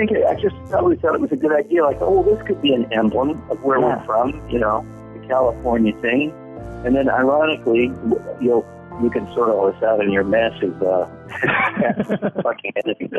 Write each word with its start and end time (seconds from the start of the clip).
Think 0.00 0.12
it, 0.12 0.24
I 0.24 0.32
just 0.40 0.56
always 0.72 0.98
thought 1.00 1.14
it 1.14 1.20
was 1.20 1.30
a 1.30 1.36
good 1.36 1.52
idea. 1.52 1.84
Like, 1.84 1.98
oh, 2.00 2.22
this 2.24 2.40
could 2.46 2.62
be 2.62 2.72
an 2.72 2.90
emblem 2.90 3.32
of 3.50 3.62
where 3.62 3.78
Yeah. 3.78 3.98
we're 3.98 4.04
from. 4.06 4.48
You 4.48 4.58
know, 4.58 4.82
the 5.12 5.26
California 5.28 5.92
thing. 6.00 6.32
And 6.86 6.96
then, 6.96 7.10
ironically, 7.10 7.92
you'll 8.40 8.64
you 9.02 9.10
can 9.10 9.26
sort 9.34 9.50
all 9.50 9.70
this 9.70 9.82
out 9.82 10.02
in 10.02 10.10
your 10.10 10.24
massive 10.24 10.82
uh, 10.82 11.04
fucking 12.42 12.72
editing. 12.76 13.10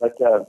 But 0.00 0.14
uh, 0.22 0.44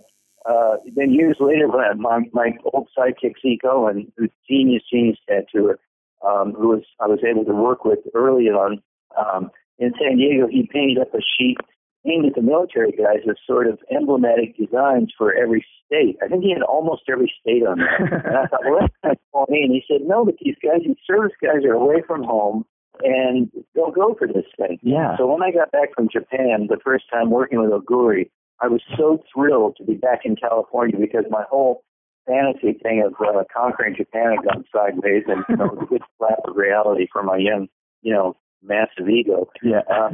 uh, 0.50 0.77
then 0.96 1.12
years 1.12 1.36
later, 1.41 1.67
when 1.67 1.81
I, 1.84 1.94
my 1.95 2.22
my 2.31 2.52
old 2.73 2.88
sidekick 2.98 3.34
Zeke 3.42 3.66
Owen, 3.66 4.09
who's 4.16 4.31
genius, 4.50 4.84
genius 4.89 5.17
tattooer, 5.28 5.78
um, 6.26 6.53
who 6.53 6.70
was 6.70 6.84
I 7.02 7.08
was 7.08 7.20
able 7.30 7.44
to 7.44 7.53
work 7.53 7.84
with 7.84 8.00
early 8.14 8.45
on 8.45 8.81
um, 9.20 9.52
in 9.78 9.92
San 10.02 10.16
Diego, 10.16 10.48
he 10.48 10.70
painted 10.72 11.00
up 11.00 11.14
a 11.14 11.20
sheet 11.38 11.58
aimed 12.05 12.26
at 12.26 12.36
the 12.36 12.41
military 12.41 12.91
guys 12.91 13.26
as 13.30 13.36
sort 13.48 13.68
of 13.68 13.80
emblematic 13.90 14.58
designs 14.58 15.14
for 15.18 15.34
every 15.34 15.66
state. 15.86 16.18
I 16.23 16.28
think 16.28 16.44
he 16.44 16.52
had 16.52 16.62
almost 16.62 17.04
every 17.12 17.31
state 17.41 17.66
on 17.66 17.80
there. 17.80 18.22
and 18.26 18.38
I 18.38 18.48
thought, 18.48 18.66
well, 18.66 18.80
that's 18.81 18.94
kind 19.04 19.16
of 19.16 19.48
funny. 19.48 19.64
And 19.64 19.72
he 19.72 19.84
said, 19.88 20.08
no, 20.08 20.26
but 20.26 20.36
these 20.41 20.55
guys, 20.64 20.81
these 20.86 20.98
service 21.05 21.36
guys 21.41 21.66
are 21.66 21.73
away 21.73 22.04
from 22.05 22.23
home 22.23 22.66
and 23.04 23.52
they'll 23.73 23.91
go 23.91 24.16
for 24.18 24.28
this 24.28 24.45
thing. 24.58 24.80
Yeah. 24.81 25.18
So 25.18 25.28
when 25.28 25.44
I 25.44 25.52
got 25.52 25.72
back 25.72 25.94
from 25.95 26.08
Japan 26.09 26.68
the 26.70 26.80
first 26.84 27.05
time 27.12 27.30
working 27.30 27.59
with 27.59 27.72
Oguri, 27.72 28.30
I 28.62 28.67
was 28.67 28.81
so 28.98 29.22
thrilled 29.34 29.76
to 29.78 29.84
be 29.84 29.95
back 29.95 30.22
in 30.23 30.36
California 30.36 30.98
because 30.98 31.26
my 31.30 31.44
whole 31.50 31.84
fantasy 32.26 32.73
thing 32.81 33.03
of 33.06 33.14
uh, 33.20 33.44
conquering 33.53 33.95
Japan 33.95 34.31
had 34.31 34.45
gone 34.45 34.66
sideways, 34.73 35.23
and 35.28 35.44
you 35.50 35.58
know, 35.58 35.66
it 35.73 35.76
was 35.76 35.83
a 35.83 35.86
good 35.86 36.02
slap 36.17 36.39
of 36.45 36.56
reality 36.56 37.08
for 37.11 37.22
my 37.22 37.38
young, 37.38 37.67
you 38.02 38.14
know, 38.14 38.36
massive 38.64 39.09
ego. 39.09 39.50
Yeah. 39.61 39.81
Um, 39.94 40.14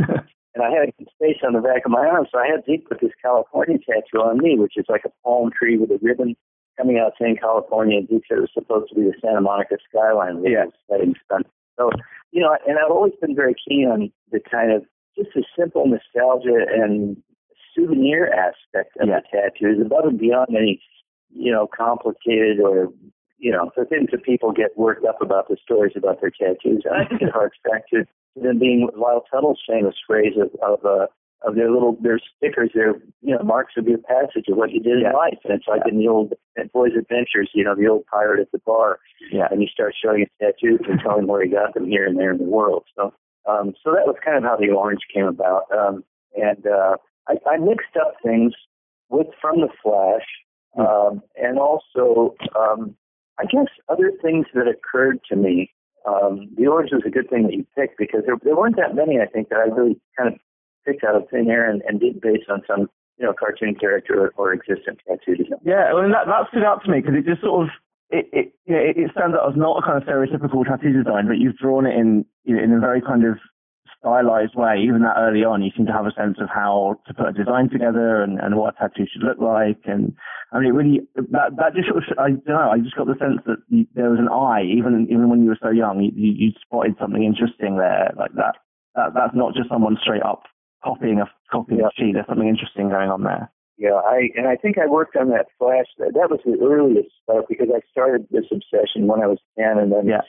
and 0.54 0.64
I 0.64 0.70
had 0.72 0.92
space 1.14 1.38
on 1.46 1.54
the 1.54 1.62
back 1.62 1.86
of 1.86 1.92
my 1.92 2.06
arm, 2.06 2.28
so 2.32 2.38
I 2.40 2.48
had 2.48 2.66
Zeke 2.66 2.88
put 2.88 3.00
this 3.02 3.12
California 3.22 3.78
tattoo 3.80 4.22
on 4.22 4.38
me, 4.40 4.58
which 4.58 4.74
is 4.76 4.86
like 4.90 5.06
a 5.06 5.12
palm 5.24 5.52
tree 5.58 5.78
with 5.78 5.92
a 5.92 6.00
ribbon 6.02 6.36
coming 6.78 6.98
out 7.00 7.14
saying 7.20 7.38
California. 7.40 8.00
And 8.00 8.08
Zeke 8.10 8.24
said 8.28 8.38
it 8.40 8.42
was 8.42 8.54
supposed 8.54 8.90
to 8.90 8.96
be 8.96 9.04
the 9.04 9.14
Santa 9.22 9.42
Monica 9.42 9.78
skyline. 9.90 10.42
Which 10.42 10.52
Yeah. 10.52 10.66
was 10.66 10.74
setting. 10.90 11.16
So, 11.78 11.90
you 12.32 12.42
know, 12.42 12.56
and 12.68 12.78
I've 12.78 12.92
always 12.92 13.14
been 13.22 13.36
very 13.36 13.56
keen 13.68 13.88
on 13.88 14.12
the 14.32 14.40
kind 14.40 14.72
of 14.72 14.86
just 15.18 15.30
the 15.34 15.44
simple 15.58 15.88
nostalgia 15.88 16.66
and 16.70 17.22
souvenir 17.76 18.28
aspect 18.28 18.98
of 19.00 19.08
Yeah. 19.08 19.20
the 19.22 19.28
tattoos 19.32 19.80
above 19.82 20.06
and 20.06 20.20
beyond 20.20 20.50
any, 20.56 20.82
you 21.30 21.52
know, 21.52 21.68
complicated 21.68 22.60
or, 22.60 22.92
you 23.38 23.52
know, 23.52 23.72
the 23.76 23.86
things 23.86 24.12
that 24.12 24.24
people 24.24 24.52
get 24.52 24.78
worked 24.78 25.06
up 25.06 25.22
about 25.22 25.48
the 25.48 25.58
stories 25.58 25.94
about 25.96 26.20
their 26.20 26.32
tattoos. 26.32 26.84
And 26.86 26.96
I 26.96 27.06
think 27.06 27.22
it 27.22 27.30
harks 27.32 27.58
back 27.64 27.88
to 27.90 28.06
them 28.36 28.60
being 28.60 28.86
with 28.86 28.96
Lyle 28.96 29.24
Tuttle's 29.32 29.62
famous 29.68 29.96
phrase 30.08 30.34
of, 30.38 30.50
of, 30.62 30.86
uh, 30.86 31.08
of 31.44 31.56
their 31.56 31.72
little, 31.72 31.98
their 32.02 32.20
stickers, 32.38 32.70
their, 32.74 32.96
you 33.22 33.36
know, 33.36 33.44
marks 33.44 33.74
of 33.78 33.88
your 33.88 33.98
passage 33.98 34.46
of 34.48 34.58
what 34.58 34.72
you 34.72 34.80
did 34.80 35.02
Yeah. 35.02 35.10
in 35.10 35.16
life. 35.16 35.40
And 35.44 35.54
it's 35.54 35.68
like 35.68 35.82
in 35.90 35.98
the 35.98 36.08
old 36.08 36.34
Boys 36.74 36.92
Adventures, 36.98 37.50
you 37.54 37.64
know, 37.64 37.76
the 37.76 37.88
old 37.88 38.06
pirate 38.06 38.40
at 38.40 38.52
the 38.52 38.60
bar 38.66 39.00
yeah. 39.32 39.48
and 39.50 39.62
you 39.62 39.68
start 39.68 39.96
showing 40.02 40.20
his 40.20 40.30
tattoos 40.40 40.82
and 40.88 41.00
telling 41.00 41.28
where 41.28 41.44
he 41.44 41.50
got 41.50 41.74
them 41.74 41.88
here 41.88 42.06
and 42.06 42.18
there 42.18 42.32
in 42.32 42.38
the 42.38 42.44
world. 42.44 42.84
So, 42.96 43.14
um, 43.50 43.74
so 43.84 43.92
that 43.92 44.06
was 44.06 44.16
kind 44.24 44.38
of 44.38 44.44
how 44.44 44.56
the 44.56 44.70
orange 44.70 45.02
came 45.14 45.26
about. 45.26 45.64
Um, 45.72 46.04
and 46.36 46.66
uh, 46.68 46.98
I, 47.28 47.36
I 47.50 47.58
mixed 47.58 47.98
up 48.00 48.14
things 48.24 48.54
with 49.10 49.28
from 49.42 49.62
the 49.62 49.68
Flash, 49.84 50.26
um, 50.78 51.22
and 51.36 51.60
also 51.60 52.36
um, 52.58 52.96
I 53.40 53.46
guess 53.46 53.68
other 53.90 54.12
things 54.22 54.46
that 54.54 54.68
occurred 54.68 55.20
to 55.30 55.36
me. 55.36 55.74
Um, 56.06 56.50
the 56.58 56.68
orange 56.68 56.92
was 56.92 57.04
a 57.06 57.10
good 57.10 57.30
thing 57.30 57.44
that 57.44 57.54
you 57.54 57.66
picked 57.76 57.98
because 57.98 58.22
there, 58.26 58.36
there 58.44 58.56
weren't 58.56 58.78
that 58.78 58.96
many. 58.96 59.20
I 59.20 59.28
think 59.28 59.50
that 59.50 59.60
I 59.60 59.70
really 59.70 60.00
kind 60.18 60.34
of 60.34 60.40
picked 60.86 61.04
out 61.04 61.16
of 61.16 61.30
thin 61.30 61.50
air 61.50 61.70
and, 61.70 61.82
and 61.88 62.00
did 62.00 62.22
based 62.22 62.50
on 62.50 62.62
some 62.68 62.90
you 63.18 63.26
know 63.26 63.34
cartoon 63.38 63.76
character 63.76 64.18
or, 64.20 64.34
or 64.38 64.54
existent 64.54 65.00
tattoo. 65.08 65.46
Yeah, 65.64 65.94
well, 65.94 66.04
and 66.04 66.14
that, 66.14 66.26
that 66.26 66.50
stood 66.50 66.64
out 66.64 66.84
to 66.84 66.92
me 66.92 67.02
because 67.02 67.16
it 67.16 67.26
just 67.26 67.42
sort 67.42 67.68
of 67.68 67.70
it 68.10 68.28
it 68.34 68.54
it 68.66 69.12
stands 69.12 69.38
out 69.38 69.50
as 69.50 69.58
not 69.58 69.78
a 69.78 69.86
kind 69.86 70.02
of 70.02 70.08
stereotypical 70.08 70.66
tattoo 70.66 70.92
design, 70.94 71.28
but 71.28 71.38
you've 71.38 71.58
drawn 71.58 71.86
it 71.86 71.96
in 71.96 72.26
you 72.44 72.56
know, 72.56 72.64
in 72.64 72.74
a 72.74 72.80
very 72.80 73.02
kind 73.02 73.26
of 73.26 73.38
stylized 74.02 74.56
way. 74.56 74.82
Even 74.84 75.02
that 75.06 75.16
early 75.18 75.46
on, 75.46 75.62
you 75.64 75.72
seem 75.78 75.86
to 75.86 75.94
have 75.94 76.06
a 76.06 76.12
sense 76.18 76.38
of 76.42 76.50
how 76.50 77.00
to 77.08 77.14
put 77.14 77.30
a 77.30 77.34
design 77.34 77.70
together 77.70 78.22
and, 78.22 78.40
and 78.42 78.58
what 78.58 78.74
a 78.76 78.90
tattoo 78.90 79.06
should 79.08 79.24
look 79.24 79.40
like. 79.40 79.80
And 79.86 80.14
I 80.52 80.60
mean, 80.60 80.68
it 80.70 80.76
really 80.76 81.00
that 81.32 81.56
that 81.56 81.74
just 81.78 81.88
sort 81.88 82.04
of 82.04 82.18
I 82.20 82.36
don't 82.36 82.46
know. 82.46 82.72
I 82.74 82.80
just 82.82 82.98
got 82.98 83.08
the 83.08 83.16
sense 83.22 83.40
that 83.46 83.62
you, 83.70 83.86
there 83.96 84.10
was 84.10 84.20
an 84.20 84.28
eye, 84.28 84.66
even 84.66 85.08
even 85.10 85.30
when 85.30 85.44
you 85.44 85.50
were 85.50 85.62
so 85.62 85.70
young, 85.72 86.02
you, 86.02 86.12
you, 86.14 86.34
you 86.34 86.50
spotted 86.60 86.96
something 87.00 87.24
interesting 87.24 87.78
there, 87.78 88.12
like 88.18 88.34
that. 88.36 88.58
That 88.96 89.14
that's 89.16 89.36
not 89.38 89.54
just 89.56 89.70
someone 89.70 89.98
straight 90.02 90.24
up 90.26 90.44
copying 90.84 91.22
a 91.22 91.30
copying 91.52 91.80
Yeah. 91.80 91.88
a 91.88 91.92
sheet. 91.96 92.14
There's 92.14 92.28
something 92.28 92.50
interesting 92.50 92.90
going 92.90 93.10
on 93.10 93.24
there. 93.24 93.52
Yeah, 93.78 93.98
I 94.06 94.30
and 94.36 94.48
I 94.48 94.58
think 94.58 94.78
I 94.78 94.86
worked 94.86 95.16
on 95.16 95.30
that 95.30 95.48
flash. 95.58 95.88
That, 95.98 96.14
that 96.14 96.30
was 96.30 96.40
the 96.46 96.58
earliest 96.62 97.10
stuff 97.24 97.46
because 97.50 97.70
I 97.74 97.82
started 97.90 98.28
this 98.30 98.46
obsession 98.52 99.08
when 99.08 99.24
I 99.24 99.28
was 99.28 99.40
ten, 99.58 99.78
and 99.78 99.92
then 99.92 100.06
Yeah. 100.08 100.22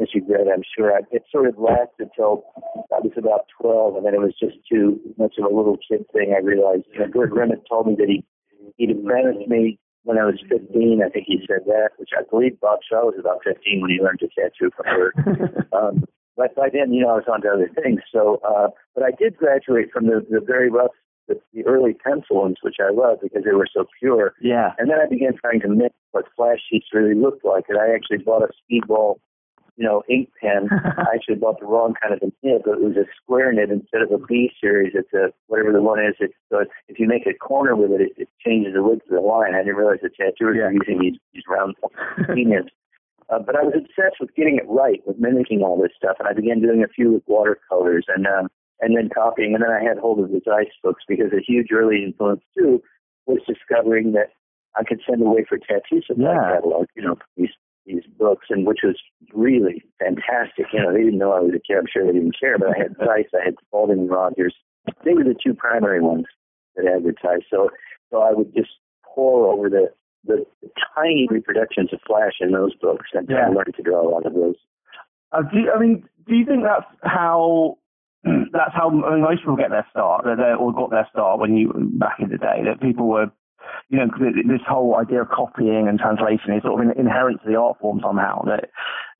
As 0.00 0.08
you 0.12 0.24
read, 0.28 0.48
I'm 0.52 0.62
sure 0.76 0.92
I, 0.92 1.00
it 1.10 1.24
sort 1.30 1.48
of 1.48 1.58
lasted 1.58 2.08
till 2.16 2.44
I 2.92 3.00
was 3.00 3.12
about 3.16 3.46
twelve, 3.60 3.96
and 3.96 4.04
then 4.04 4.14
it 4.14 4.20
was 4.20 4.34
just 4.38 4.56
too 4.70 5.00
much 5.18 5.34
of 5.38 5.44
a 5.44 5.54
little 5.54 5.76
kid 5.76 6.04
thing. 6.12 6.34
I 6.36 6.40
realized. 6.40 6.84
You 6.92 7.00
know, 7.00 7.06
Bert 7.12 7.30
Grimm 7.30 7.52
told 7.68 7.86
me 7.86 7.96
that 7.98 8.08
he 8.08 8.24
he'd 8.76 8.90
apprenticed 8.90 9.48
me 9.48 9.78
when 10.04 10.18
I 10.18 10.24
was 10.24 10.38
15. 10.48 11.00
I 11.04 11.08
think 11.08 11.26
he 11.26 11.40
said 11.48 11.64
that, 11.66 11.90
which 11.96 12.10
I 12.16 12.22
believe 12.30 12.60
Bob 12.60 12.80
Shaw 12.88 13.06
was 13.06 13.16
about 13.18 13.40
15 13.42 13.80
when 13.80 13.90
he 13.90 14.00
learned 14.00 14.20
to 14.20 14.28
tattoo 14.28 14.70
from 14.76 14.86
her. 14.86 15.12
um, 15.72 16.04
but 16.36 16.54
by 16.54 16.68
then, 16.72 16.92
you 16.92 17.02
know, 17.02 17.10
I 17.10 17.24
was 17.24 17.28
on 17.30 17.42
to 17.42 17.48
other 17.48 17.70
things. 17.82 18.00
So, 18.12 18.40
uh, 18.46 18.68
but 18.94 19.04
I 19.04 19.10
did 19.18 19.36
graduate 19.36 19.90
from 19.92 20.06
the, 20.06 20.24
the 20.28 20.40
very 20.44 20.70
rough, 20.70 20.92
the, 21.28 21.40
the 21.54 21.64
early 21.64 21.94
pencil 21.94 22.42
ones, 22.42 22.56
which 22.62 22.76
I 22.80 22.92
loved 22.92 23.22
because 23.22 23.44
they 23.44 23.52
were 23.52 23.68
so 23.72 23.86
pure. 23.98 24.34
yeah. 24.42 24.72
And 24.78 24.90
then 24.90 24.98
I 25.00 25.08
began 25.08 25.32
trying 25.40 25.60
to 25.60 25.68
mimic 25.68 25.92
what 26.10 26.26
flash 26.36 26.58
sheets 26.70 26.86
really 26.92 27.14
looked 27.14 27.44
like. 27.44 27.64
And 27.68 27.78
I 27.78 27.94
actually 27.94 28.18
bought 28.18 28.42
a 28.42 28.52
speedball, 28.60 29.16
you 29.76 29.84
know, 29.84 30.02
ink 30.08 30.30
pen. 30.40 30.68
I 30.98 31.14
actually 31.14 31.36
bought 31.36 31.58
the 31.60 31.66
wrong 31.66 31.94
kind 32.00 32.14
of 32.14 32.20
a 32.22 32.26
nib. 32.46 32.62
It 32.66 32.80
was 32.80 32.96
a 32.96 33.04
square 33.22 33.52
nib 33.52 33.70
instead 33.70 34.02
of 34.02 34.10
a 34.12 34.18
B 34.24 34.50
series. 34.60 34.92
It's 34.94 35.12
a 35.12 35.32
whatever 35.48 35.72
the 35.72 35.82
one 35.82 35.98
is. 35.98 36.14
It's 36.20 36.34
so 36.50 36.64
if 36.88 36.98
you 36.98 37.06
make 37.08 37.26
a 37.26 37.34
corner 37.34 37.74
with 37.76 37.90
it, 37.90 38.00
it, 38.00 38.12
it 38.16 38.28
changes 38.44 38.74
the 38.74 38.82
width 38.82 39.02
of 39.04 39.10
the 39.14 39.20
line. 39.20 39.54
I 39.54 39.58
didn't 39.58 39.76
realize 39.76 39.98
the 40.02 40.10
tattooers 40.10 40.56
Yeah. 40.58 40.66
were 40.66 40.72
using 40.72 40.98
these 41.00 41.18
these 41.32 41.42
round 41.48 41.74
B 42.34 42.44
nibs. 42.44 42.70
Uh, 43.30 43.38
but 43.38 43.56
I 43.56 43.62
was 43.62 43.72
obsessed 43.74 44.20
with 44.20 44.34
getting 44.34 44.56
it 44.58 44.68
right, 44.68 45.00
with 45.06 45.18
mimicking 45.18 45.62
all 45.62 45.80
this 45.80 45.92
stuff, 45.96 46.16
and 46.18 46.28
I 46.28 46.34
began 46.34 46.60
doing 46.60 46.84
a 46.84 46.88
few 46.88 47.10
with 47.12 47.22
watercolors 47.26 48.04
and 48.14 48.26
um, 48.26 48.48
and 48.80 48.96
then 48.96 49.08
copying. 49.08 49.54
And 49.54 49.62
then 49.64 49.70
I 49.70 49.82
had 49.82 49.98
hold 49.98 50.20
of 50.20 50.30
the 50.30 50.40
Zeis 50.46 50.68
books 50.82 51.04
because 51.08 51.32
a 51.32 51.40
huge 51.40 51.68
early 51.72 52.04
influence 52.04 52.42
too 52.56 52.82
was 53.26 53.38
discovering 53.48 54.12
that 54.12 54.28
I 54.76 54.84
could 54.84 55.00
send 55.08 55.22
away 55.22 55.44
for 55.48 55.56
tattoo 55.56 56.02
supply 56.06 56.34
Yeah. 56.34 56.54
catalog, 56.56 56.86
you 56.94 57.02
know, 57.02 57.16
these 57.36 57.48
these 57.86 58.02
books, 58.18 58.46
and 58.50 58.66
which 58.66 58.80
was 58.82 58.96
really 59.32 59.82
fantastic. 59.98 60.66
You 60.72 60.82
know, 60.82 60.92
they 60.92 61.02
didn't 61.04 61.18
know 61.18 61.32
I 61.32 61.40
was 61.40 61.52
a 61.54 61.60
kid. 61.60 61.76
I'm 61.78 61.86
sure 61.92 62.06
they 62.06 62.18
didn't 62.18 62.38
care, 62.38 62.58
but 62.58 62.68
I 62.68 62.78
had 62.78 62.96
Zeis, 62.98 63.26
I 63.34 63.44
had 63.44 63.54
Spaulding 63.66 64.00
and 64.00 64.10
Rogers. 64.10 64.54
They 65.04 65.14
were 65.14 65.24
the 65.24 65.34
two 65.34 65.54
primary 65.54 66.00
ones 66.00 66.26
that 66.76 66.86
advertised. 66.86 67.44
So, 67.50 67.70
so 68.10 68.20
I 68.22 68.32
would 68.32 68.54
just 68.54 68.70
pore 69.04 69.52
over 69.52 69.68
the 69.68 69.88
the 70.26 70.44
tiny 70.94 71.28
reproductions 71.30 71.92
of 71.92 72.00
Flash 72.06 72.34
in 72.40 72.52
those 72.52 72.74
books, 72.74 73.10
and 73.12 73.28
Yeah. 73.28 73.46
I 73.46 73.48
learned 73.48 73.74
to 73.76 73.82
draw 73.82 74.00
a 74.00 74.08
lot 74.08 74.24
of 74.24 74.32
those. 74.34 74.56
Uh, 75.32 75.42
do 75.42 75.58
you, 75.58 75.70
I 75.70 75.78
mean, 75.78 76.08
do 76.26 76.34
you 76.34 76.46
think 76.46 76.62
that's 76.62 76.86
how 77.02 77.76
that's 78.24 78.72
how 78.72 78.88
I 78.88 79.14
mean, 79.14 79.22
most 79.22 79.40
people 79.40 79.56
get 79.56 79.70
their 79.70 79.86
start, 79.90 80.24
that 80.24 80.36
they 80.38 80.54
or 80.58 80.72
got 80.72 80.90
their 80.90 81.06
start 81.12 81.40
when 81.40 81.56
you 81.56 81.72
back 81.98 82.16
in 82.20 82.30
the 82.30 82.38
day 82.38 82.62
that 82.64 82.80
people 82.80 83.06
were, 83.08 83.30
you 83.88 83.98
know, 83.98 84.06
this 84.48 84.60
whole 84.68 84.96
idea 84.96 85.22
of 85.22 85.28
copying 85.30 85.86
and 85.88 85.98
translation 85.98 86.54
is 86.54 86.62
sort 86.62 86.84
of 86.84 86.96
inherent 86.96 87.42
to 87.42 87.48
the 87.50 87.56
art 87.56 87.78
form 87.80 88.00
somehow. 88.02 88.42
That 88.44 88.70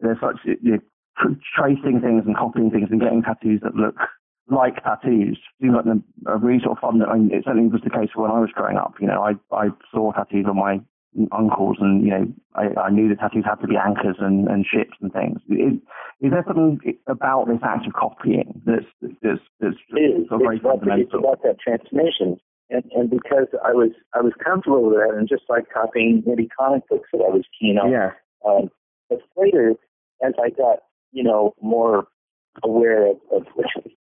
there's 0.01 0.21
such 0.21 0.39
you 0.45 0.73
know, 0.73 1.37
tracing 1.57 2.01
things 2.01 2.23
and 2.27 2.37
copying 2.37 2.71
things 2.71 2.89
and 2.91 3.01
getting 3.01 3.23
tattoos 3.23 3.61
that 3.63 3.75
look 3.75 3.97
like 4.51 4.83
tattoos 4.83 5.39
seem 5.61 5.73
like 5.75 5.85
the- 5.85 6.03
a 6.27 6.37
really 6.37 6.61
sort 6.61 6.73
of 6.77 6.81
fun. 6.81 7.03
I 7.03 7.17
mean, 7.17 7.31
it 7.33 7.45
certainly 7.45 7.69
was 7.69 7.81
the 7.83 7.91
case 7.91 8.11
when 8.15 8.31
I 8.31 8.41
was 8.41 8.51
growing 8.53 8.77
up. 8.77 8.95
You 9.01 9.07
know, 9.07 9.23
I 9.23 9.33
I 9.55 9.69
saw 9.91 10.13
tattoos 10.13 10.47
on 10.47 10.57
my 10.57 10.81
uncles, 11.33 11.77
and 11.81 12.05
you 12.05 12.11
know, 12.11 12.27
I, 12.55 12.69
I 12.81 12.91
knew 12.91 13.09
that 13.09 13.21
tattoos 13.21 13.45
had 13.45 13.61
to 13.61 13.69
be 13.69 13.77
anchors 13.77 14.17
and, 14.19 14.49
and 14.49 14.67
ships 14.67 14.97
and 15.01 15.13
things. 15.13 15.39
Is, 15.49 15.79
is 16.21 16.31
there 16.33 16.45
something 16.47 16.81
about 17.07 17.47
this 17.49 17.61
act 17.63 17.87
of 17.87 17.93
copying 17.95 18.61
that's 18.67 18.85
that's 19.23 19.41
that's 19.61 19.77
It 19.91 20.23
is. 20.23 20.29
sort 20.29 20.41
of 20.43 20.47
very 20.47 20.57
It's 20.57 20.65
about, 20.65 20.99
it's 20.99 21.15
about 21.15 21.43
that 21.43 21.59
transmission. 21.61 22.37
And, 22.75 22.85
and 22.93 23.11
because 23.11 23.47
I 23.65 23.73
was 23.73 23.91
I 24.15 24.21
was 24.21 24.33
comfortable 24.43 24.85
with 24.85 24.97
that, 24.97 25.15
and 25.17 25.29
just 25.29 25.45
like 25.49 25.65
copying 25.73 26.23
maybe 26.27 26.49
comic 26.59 26.83
books 26.89 27.09
that 27.13 27.25
I 27.25 27.31
was 27.31 27.45
keen 27.59 27.79
on. 27.79 27.91
Yeah, 27.91 28.11
Um, 28.45 28.71
but 29.09 29.21
later, 29.37 29.75
as 30.25 30.33
I 30.43 30.51
got 30.51 30.81
you 31.13 31.23
know 31.23 31.55
more 31.63 32.09
aware 32.63 33.11
of, 33.11 33.17
of 33.33 33.45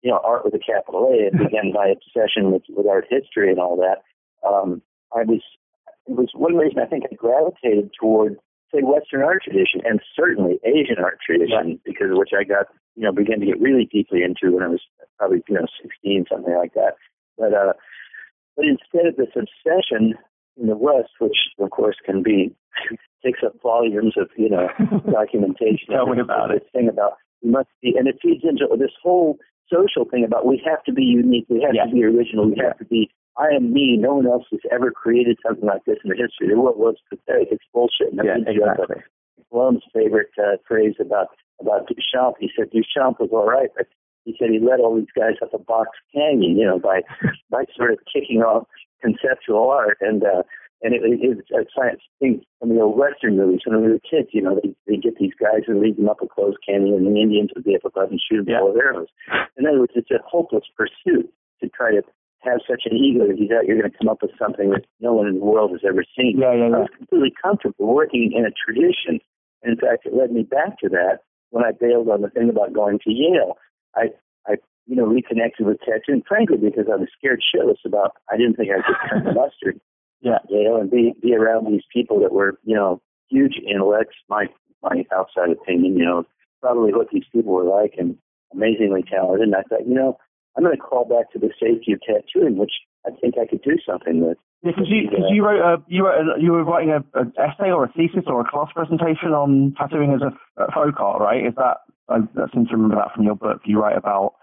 you 0.02 0.12
know 0.12 0.20
art 0.24 0.46
with 0.46 0.56
a 0.56 0.60
capital 0.60 1.08
A, 1.08 1.28
and 1.28 1.40
began 1.40 1.72
my 1.74 1.94
obsession 1.94 2.52
with 2.52 2.64
with 2.70 2.88
art 2.88 3.06
history 3.10 3.50
and 3.50 3.60
all 3.60 3.78
that, 3.78 4.02
um, 4.48 4.82
I 5.16 5.24
was 5.24 5.42
it 6.08 6.16
was 6.16 6.30
one 6.34 6.56
reason 6.56 6.80
I 6.80 6.86
think 6.86 7.04
I 7.10 7.16
gravitated 7.16 7.92
toward 8.00 8.38
say 8.74 8.82
Western 8.82 9.22
art 9.22 9.44
tradition 9.44 9.82
and 9.86 10.02
certainly 10.16 10.60
Asian 10.66 10.98
art 10.98 11.20
tradition 11.26 11.80
because 11.86 12.10
of 12.10 12.18
which 12.18 12.32
I 12.38 12.44
got 12.44 12.68
you 12.96 13.04
know 13.04 13.12
began 13.12 13.40
to 13.40 13.46
get 13.46 13.62
really 13.62 13.86
deeply 13.86 14.24
into 14.24 14.56
when 14.56 14.64
I 14.64 14.68
was 14.68 14.82
probably 15.18 15.44
you 15.48 15.56
know 15.56 15.68
16 15.82 16.26
something 16.30 16.56
like 16.56 16.74
that. 16.74 16.96
But 17.38 17.54
uh, 17.54 17.74
but 18.56 18.66
instead 18.66 19.06
of 19.08 19.16
this 19.16 19.34
obsession 19.36 20.14
in 20.58 20.68
the 20.68 20.76
West, 20.78 21.10
which 21.20 21.38
of 21.60 21.70
course 21.72 21.96
can 22.06 22.22
be 22.24 22.54
takes 23.26 23.40
up 23.46 23.54
volumes 23.62 24.14
of 24.18 24.30
you 24.38 24.50
know 24.50 24.68
documentation. 25.12 25.88
Tell 25.90 26.08
me 26.08 26.20
about 26.20 26.50
this 26.50 26.64
thing 26.74 26.90
about 26.90 27.14
we 27.44 27.50
must 27.52 27.70
be, 27.82 27.94
and 27.98 28.08
it 28.08 28.20
feeds 28.22 28.44
into 28.44 28.68
this 28.78 28.94
whole 29.02 29.38
social 29.72 30.06
thing 30.10 30.24
about 30.26 30.46
we 30.46 30.62
have 30.66 30.84
to 30.84 30.94
be 30.94 31.04
unique, 31.04 31.46
we 31.50 31.62
have 31.62 31.74
Yeah. 31.76 31.86
to 31.86 31.92
be 31.92 32.04
original, 32.04 32.46
we 32.50 32.58
have 32.64 32.78
to 32.78 32.86
be. 32.86 33.10
I 33.36 33.48
am 33.56 33.74
me. 33.74 33.98
No 33.98 34.14
one 34.16 34.28
else 34.28 34.46
has 34.52 34.60
ever 34.72 34.92
created 34.92 35.40
something 35.46 35.66
like 35.66 35.84
this 35.86 35.98
in 36.04 36.12
the 36.12 36.16
history. 36.16 36.50
The 36.54 36.60
world 36.60 36.78
was 36.78 36.98
pathetic. 37.10 37.48
It's 37.50 37.64
bullshit. 37.74 38.14
And 38.14 38.22
Yeah, 38.24 38.34
I 38.34 38.46
think 38.46 38.60
that's 38.62 38.78
exactly. 38.78 39.04
Bloom's 39.52 39.82
favorite 39.92 40.30
uh, 40.38 40.58
phrase 40.68 40.94
about 41.00 41.30
about 41.60 41.88
Duchamp. 41.90 42.34
He 42.40 42.52
said 42.56 42.70
Duchamp 42.70 43.20
was 43.20 43.30
all 43.32 43.48
right, 43.48 43.70
but 43.76 43.88
he 44.26 44.36
said 44.40 44.50
he 44.50 44.60
led 44.60 44.80
all 44.80 44.96
these 44.96 45.12
guys 45.16 45.36
up 45.42 45.54
a 45.54 45.58
box 45.60 45.90
canyon, 46.14 46.58
you 46.58 46.66
know, 46.66 46.80
by 46.80 47.02
by 47.50 47.66
sort 47.76 47.92
of 47.92 48.00
kicking 48.12 48.42
off 48.42 48.68
conceptual 49.02 49.70
art 49.70 49.98
and 50.02 50.24
uh, 50.24 50.44
and 50.82 50.94
it, 50.94 51.02
it, 51.04 51.20
it's 51.40 51.52
a 51.52 51.64
science 51.76 52.02
thing 52.20 52.42
from 52.60 52.70
the 52.76 52.82
old 52.82 52.98
Western 52.98 53.38
movies 53.38 53.62
when 53.66 53.82
we 53.82 53.88
were 53.88 54.00
kids. 54.00 54.30
You 54.32 54.42
know, 54.42 54.60
they 54.62 54.76
they 54.88 54.98
get 54.98 55.16
these 55.20 55.34
guys 55.40 55.64
and 55.68 55.80
lead 55.80 55.98
them 55.98 56.10
up 56.10 56.22
a 56.22 56.28
closed 56.28 56.58
canyon, 56.68 56.96
and 56.96 57.16
the 57.16 57.22
Indians 57.22 57.52
would 57.56 57.64
be 57.64 57.76
up 57.76 57.86
above 57.86 58.12
and 58.12 58.20
shoot 58.20 58.46
them 58.46 58.56
Yeah. 58.60 58.68
of 58.68 58.76
arrows. 58.76 59.08
In 59.58 59.66
other 59.66 59.80
words, 59.80 59.94
it's 59.96 60.12
a 60.12 60.20
hopeless 60.26 60.66
pursuit 60.76 61.32
to 61.62 61.70
try 61.70 61.92
to 61.92 62.02
have 62.40 62.60
such 62.68 62.84
an 62.86 62.98
ego 62.98 63.26
that 63.28 63.40
you 63.40 63.48
thought 63.48 63.66
you're 63.66 63.80
going 63.80 63.90
to 63.90 63.98
come 63.98 64.10
up 64.10 64.22
with 64.22 64.32
something 64.38 64.72
that 64.72 64.84
no 65.00 65.14
one 65.14 65.28
in 65.28 65.40
the 65.40 65.46
world 65.46 65.72
has 65.72 65.80
ever 65.88 66.04
seen. 66.18 66.36
Yeah, 66.38 66.52
yeah, 66.54 66.76
I 66.76 66.80
was 66.84 66.90
completely 66.98 67.32
comfortable 67.42 67.94
working 67.96 68.34
in 68.36 68.44
a 68.44 68.52
tradition. 68.52 69.20
In 69.64 69.78
fact, 69.78 70.06
it 70.06 70.14
led 70.14 70.32
me 70.34 70.44
back 70.44 70.78
to 70.80 70.90
that 70.90 71.20
when 71.52 71.64
I 71.64 71.72
bailed 71.72 72.10
on 72.10 72.22
the 72.22 72.30
thing 72.30 72.50
about 72.50 72.74
going 72.74 73.00
to 73.00 73.12
Yale. 73.12 73.56
I, 73.96 74.10
I, 74.48 74.56
you 74.86 74.96
know, 74.96 75.06
reconnected 75.06 75.66
with 75.66 75.80
tattooing, 75.80 76.24
frankly, 76.28 76.58
because 76.58 76.86
I 76.92 76.96
was 76.96 77.10
scared 77.18 77.42
shitless 77.44 77.84
about. 77.86 78.14
I 78.32 78.38
didn't 78.38 78.56
think 78.56 78.70
I 78.72 78.82
could 78.86 78.96
turn 79.10 79.24
the 79.24 79.34
mustard. 79.34 79.80
Yeah. 80.22 80.36
at 80.36 80.50
Yale 80.50 80.78
and 80.78 80.90
be 80.90 81.14
be 81.22 81.36
around 81.36 81.68
these 81.68 81.84
people 81.92 82.22
that 82.22 82.32
were, 82.32 82.58
you 82.64 82.76
know, 82.76 83.02
huge 83.30 83.56
intellects. 83.70 84.16
My 84.30 84.46
my 84.82 85.04
outside 85.14 85.52
opinion, 85.52 85.98
you 85.98 86.06
know, 86.06 86.24
probably 86.62 86.94
what 86.94 87.10
these 87.12 87.26
people 87.32 87.54
were 87.54 87.64
like 87.66 87.96
and 87.98 88.18
amazingly 88.54 89.04
talented. 89.04 89.48
And 89.48 89.56
I 89.56 89.64
thought, 89.64 89.88
you 89.88 89.94
know, 89.94 90.18
I'm 90.56 90.64
going 90.64 90.76
to 90.76 90.82
call 90.82 91.06
back 91.06 91.32
to 91.34 91.40
the 91.40 91.50
safety 91.60 91.94
of 91.94 92.00
tattooing, 92.02 92.58
which 92.58 92.72
I 93.06 93.12
think 93.20 93.36
I 93.38 93.48
could 93.48 93.62
do 93.64 93.78
something 93.86 94.26
with. 94.26 94.38
Yeah, 94.64 94.72
because 94.72 94.88
you, 94.88 95.10
uh, 95.10 95.12
cause 95.12 95.30
you 95.30 95.44
wrote 95.44 95.60
a, 95.60 95.84
you 95.88 96.06
wrote 96.06 96.22
a, 96.22 96.42
you 96.42 96.52
were 96.52 96.64
writing 96.64 96.92
a, 96.92 97.04
a 97.20 97.26
essay 97.36 97.72
or 97.72 97.84
a 97.86 97.92
thesis 97.92 98.24
or 98.28 98.42
a 98.42 98.50
class 98.50 98.70
presentation 98.74 99.36
on 99.36 99.74
tattooing 99.78 100.14
as 100.14 100.22
a, 100.22 100.64
a 100.64 100.72
folk 100.72 101.00
art, 101.00 101.22
right? 101.22 101.46
Is 101.46 101.56
that 101.56 101.84
I, 102.10 102.16
I 102.16 102.52
seem 102.54 102.66
to 102.66 102.74
remember 102.74 102.96
that 102.96 103.14
from 103.16 103.24
your 103.24 103.36
book. 103.36 103.62
You 103.66 103.80
write 103.82 103.98
about 103.98 104.34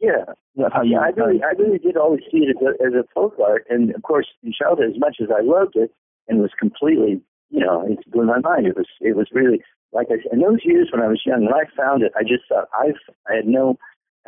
Yeah, 0.00 0.24
that's 0.56 0.74
how 0.74 0.82
you. 0.82 0.92
Yeah, 0.92 1.00
I 1.00 1.10
really, 1.10 1.42
I 1.42 1.52
really 1.58 1.78
did 1.78 1.96
always 1.96 2.22
see 2.30 2.38
it 2.38 2.56
as 2.56 2.62
a, 2.62 2.70
as 2.86 2.94
a 2.94 3.04
folk 3.14 3.34
art, 3.42 3.64
and 3.68 3.94
of 3.94 4.02
course, 4.02 4.26
in 4.42 4.52
childhood, 4.52 4.90
as 4.90 4.98
much 4.98 5.16
as 5.20 5.28
I 5.30 5.42
loved 5.42 5.76
it, 5.76 5.90
and 6.28 6.40
was 6.40 6.52
completely, 6.58 7.20
you 7.50 7.60
know, 7.60 7.86
it 7.86 7.98
blew 8.10 8.26
my 8.26 8.38
mind. 8.38 8.66
It 8.66 8.76
was, 8.76 8.86
it 9.00 9.16
was 9.16 9.28
really, 9.32 9.62
like 9.92 10.08
I 10.10 10.22
said, 10.22 10.32
in 10.32 10.40
those 10.40 10.62
years 10.64 10.90
when 10.92 11.02
I 11.02 11.08
was 11.08 11.22
young, 11.24 11.46
when 11.46 11.54
I 11.54 11.64
found 11.76 12.02
it, 12.02 12.12
I 12.16 12.22
just 12.22 12.44
thought 12.48 12.68
I've, 12.78 13.00
I 13.28 13.36
had 13.36 13.46
no, 13.46 13.78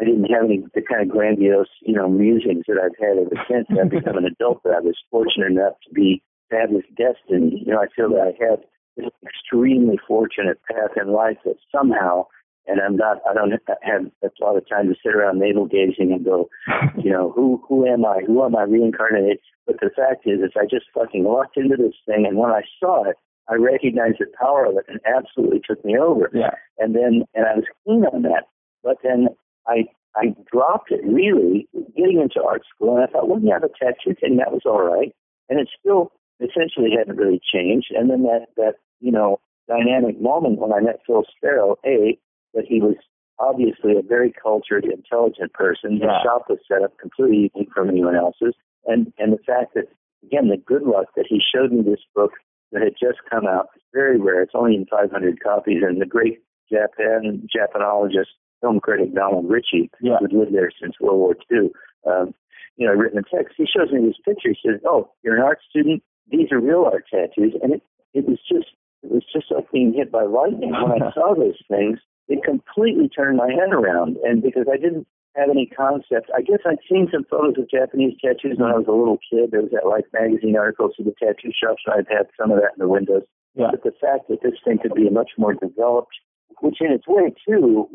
I 0.01 0.05
didn't 0.05 0.25
have 0.25 0.45
any 0.45 0.65
the 0.75 0.83
kind 0.83 1.03
of 1.03 1.09
grandiose, 1.09 1.71
you 1.83 1.95
know, 1.95 2.09
musings 2.09 2.65
that 2.67 2.81
I've 2.83 2.99
had 2.99 3.19
ever 3.19 3.37
since 3.49 3.67
I've 3.71 3.91
become 3.91 4.17
an 4.17 4.25
adult. 4.25 4.63
But 4.65 4.75
I 4.75 4.81
was 4.81 4.97
fortunate 5.11 5.53
enough 5.53 5.75
to 5.87 5.95
be 5.95 6.23
to 6.51 6.57
have 6.57 6.71
this 6.71 6.89
destiny. 6.97 7.63
You 7.67 7.75
know, 7.75 7.81
I 7.81 7.87
feel 7.95 8.11
that 8.11 8.27
I 8.27 8.33
had 8.43 8.65
this 8.97 9.11
extremely 9.25 9.99
fortunate 10.07 10.61
path 10.71 10.91
in 11.01 11.13
life 11.13 11.39
that 11.45 11.57
somehow 11.73 12.27
and 12.67 12.81
I'm 12.81 12.97
not 12.97 13.19
I 13.29 13.35
don't 13.35 13.51
have 13.51 14.07
a 14.23 14.45
lot 14.45 14.57
of 14.57 14.69
time 14.69 14.89
to 14.89 14.95
sit 15.03 15.15
around 15.15 15.39
navel 15.39 15.67
gazing 15.67 16.13
and 16.13 16.25
go, 16.25 16.49
you 17.03 17.11
know, 17.11 17.33
who 17.35 17.63
who 17.69 17.87
am 17.87 18.05
I? 18.05 18.21
Who 18.27 18.45
am 18.45 18.57
I 18.57 18.63
reincarnated? 18.63 19.39
But 19.67 19.81
the 19.81 19.91
fact 19.95 20.27
is 20.27 20.41
is 20.41 20.53
I 20.57 20.65
just 20.65 20.87
fucking 20.95 21.25
walked 21.25 21.57
into 21.57 21.77
this 21.77 21.95
thing 22.07 22.27
and 22.27 22.37
when 22.37 22.51
I 22.51 22.63
saw 22.79 23.09
it, 23.09 23.17
I 23.49 23.55
recognized 23.55 24.19
the 24.21 24.27
power 24.39 24.67
of 24.67 24.77
it 24.77 24.85
and 24.89 25.01
absolutely 25.05 25.61
took 25.67 25.85
me 25.85 25.99
over. 25.99 26.31
Yeah. 26.33 26.55
And 26.79 26.95
then 26.95 27.25
and 27.35 27.47
I 27.47 27.57
was 27.57 27.65
keen 27.85 28.05
on 28.05 28.23
that. 28.23 28.45
But 28.83 28.99
then 29.03 29.29
I 29.67 29.85
I 30.17 30.35
dropped 30.53 30.91
it 30.91 31.01
really 31.05 31.69
getting 31.97 32.21
into 32.21 32.47
art 32.47 32.63
school 32.75 32.97
and 32.97 33.05
I 33.05 33.07
thought, 33.11 33.29
well 33.29 33.41
yeah, 33.43 33.59
the 33.59 33.69
tattoo 33.69 34.15
thing, 34.21 34.37
that 34.37 34.53
was 34.53 34.63
all 34.65 34.83
right. 34.83 35.15
And 35.49 35.59
it's 35.59 35.73
still 35.79 36.13
essentially 36.41 36.91
hadn't 36.97 37.17
really 37.17 37.41
changed. 37.53 37.89
And 37.95 38.11
then 38.11 38.23
that 38.25 38.47
that, 38.57 38.75
you 39.01 39.13
know, 39.13 39.41
dynamic 39.69 40.21
moment 40.21 40.59
when 40.59 40.73
I 40.73 40.81
met 40.81 41.01
Phil 41.07 41.25
Sparrow, 41.37 41.77
A, 41.85 42.19
that 42.55 42.65
he 42.67 42.81
was 42.81 42.97
obviously 43.39 43.97
a 43.97 44.03
very 44.03 44.33
cultured, 44.33 44.85
intelligent 44.85 45.53
person. 45.53 45.93
His 45.93 46.03
Yeah. 46.03 46.23
shop 46.23 46.49
was 46.51 46.59
set 46.67 46.83
up 46.83 46.97
completely 46.99 47.51
unique 47.55 47.73
from 47.73 47.89
anyone 47.89 48.17
else's. 48.17 48.55
And 48.87 49.13
and 49.19 49.33
the 49.33 49.39
fact 49.45 49.75
that 49.75 49.89
again 50.23 50.49
the 50.49 50.57
good 50.57 50.83
luck 50.83 51.07
that 51.17 51.27
he 51.27 51.41
showed 51.41 51.73
me 51.73 51.83
this 51.83 52.05
book 52.15 52.33
that 52.73 52.83
had 52.83 52.95
just 53.01 53.19
come 53.29 53.47
out. 53.47 53.69
It's 53.77 53.85
very 53.93 54.19
rare. 54.19 54.43
It's 54.43 54.55
only 54.55 54.77
in 54.77 54.87
500 54.87 55.41
copies. 55.43 55.83
And 55.83 56.01
the 56.01 56.07
great 56.07 56.41
Japan 56.71 57.49
Japanologist, 57.55 58.31
film 58.61 58.79
critic 58.81 59.13
Donald 59.15 59.49
Richie, 59.51 59.91
Yeah. 60.01 60.19
who'd 60.19 60.33
lived 60.33 60.55
there 60.55 60.71
since 60.81 61.01
World 61.01 61.19
War 61.19 61.37
II, 61.51 61.73
um, 62.07 62.35
you 62.77 62.87
know, 62.87 62.95
written 62.95 63.19
a 63.19 63.23
text. 63.23 63.55
He 63.57 63.67
shows 63.67 63.91
me 63.91 64.07
this 64.07 64.19
picture. 64.25 64.51
He 64.51 64.69
says, 64.69 64.81
"Oh, 64.85 65.11
you're 65.23 65.37
an 65.37 65.43
art 65.43 65.61
student. 65.69 66.03
These 66.31 66.53
are 66.53 66.61
real 66.61 66.85
art 66.85 67.05
tattoos." 67.11 67.55
And 67.63 67.75
it 67.75 67.83
it 68.15 68.27
was 68.27 68.39
just 68.49 68.69
it 69.03 69.11
was 69.11 69.25
just 69.33 69.51
like 69.51 69.71
being 69.73 69.93
hit 69.93 70.11
by 70.13 70.25
lightning 70.25 70.73
when 70.73 71.03
I 71.03 71.11
saw 71.15 71.35
those 71.35 71.61
things. 71.69 71.99
It 72.29 72.45
completely 72.45 73.09
turned 73.09 73.39
my 73.39 73.51
head 73.51 73.73
around, 73.73 74.17
and 74.19 74.43
because 74.43 74.67
I 74.73 74.77
didn't 74.77 75.07
have 75.37 75.51
any 75.51 75.67
concept, 75.67 76.31
I 76.35 76.43
guess 76.43 76.61
I'd 76.67 76.83
seen 76.89 77.09
some 77.13 77.25
photos 77.31 77.59
of 77.59 77.71
Japanese 77.71 78.15
tattoos 78.21 78.59
when 78.59 78.71
I 78.71 78.77
was 78.77 78.87
a 78.89 78.93
little 78.93 79.19
kid. 79.19 79.51
There 79.51 79.63
was 79.63 79.71
that 79.73 79.87
Life 79.87 80.07
magazine 80.13 80.57
articles 80.57 80.95
of 80.99 81.07
the 81.07 81.15
tattoo 81.19 81.51
shops, 81.55 81.83
and 81.87 81.95
I'd 81.95 82.13
had 82.13 82.27
some 82.39 82.51
of 82.51 82.59
that 82.59 82.75
in 82.77 82.81
the 82.81 82.89
windows. 82.89 83.23
Yeah. 83.55 83.71
But 83.71 83.83
the 83.83 83.95
fact 84.01 84.29
that 84.29 84.43
this 84.43 84.59
thing 84.65 84.79
could 84.79 84.95
be 84.95 85.09
much 85.11 85.31
more 85.39 85.55
developed, 85.55 86.15
which 86.61 86.81
in 86.81 86.93
its 86.93 87.07
way 87.07 87.35
too 87.47 87.89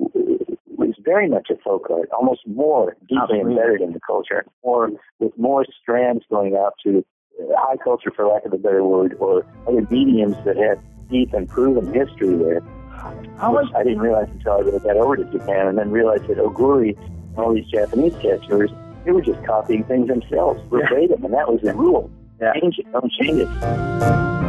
was 0.77 0.95
very 1.03 1.29
much 1.29 1.47
a 1.49 1.55
folk 1.63 1.87
art, 1.89 2.09
almost 2.11 2.41
more 2.45 2.95
deeply 3.01 3.39
Absolutely. 3.39 3.51
embedded 3.51 3.81
in 3.81 3.93
the 3.93 3.99
culture, 4.05 4.45
or 4.61 4.91
with 5.19 5.31
more 5.37 5.65
strands 5.81 6.23
going 6.29 6.55
out 6.55 6.73
to 6.85 7.05
high 7.57 7.77
culture, 7.77 8.11
for 8.15 8.27
lack 8.27 8.45
of 8.45 8.53
a 8.53 8.57
better 8.57 8.83
word, 8.83 9.15
or 9.19 9.45
other 9.67 9.85
mediums 9.89 10.35
that 10.45 10.57
had 10.57 10.79
deep 11.09 11.33
and 11.33 11.47
proven 11.47 11.93
history 11.93 12.35
there. 12.35 12.61
How 13.37 13.51
much? 13.51 13.67
I 13.75 13.83
didn't 13.83 13.99
realize 13.99 14.27
until 14.31 14.53
I 14.53 14.59
really 14.59 14.79
got 14.79 14.97
over 14.97 15.17
to 15.17 15.25
Japan, 15.25 15.67
and 15.67 15.77
then 15.77 15.91
realized 15.91 16.27
that 16.27 16.37
Oguri 16.37 16.97
and 16.97 17.37
all 17.37 17.53
these 17.53 17.67
Japanese 17.67 18.13
tattooers, 18.13 18.71
they 19.03 19.11
were 19.11 19.21
just 19.21 19.43
copying 19.45 19.83
things 19.83 20.07
themselves 20.07 20.61
verbatim, 20.69 21.23
and 21.23 21.33
that 21.33 21.51
was 21.51 21.61
the 21.61 21.73
rule. 21.73 22.09
Yeah. 22.41 22.53
Change 22.53 22.79
it, 22.79 22.91
don't 22.91 23.11
change 23.11 23.41
it. 23.41 24.44